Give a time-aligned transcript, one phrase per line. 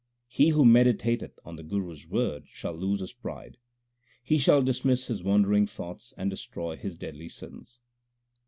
[0.27, 3.57] He who meditateth on the Guru s word shall lose his pride;
[4.23, 7.81] He shall dismiss his wandering thoughts, and destroy his deadly sins.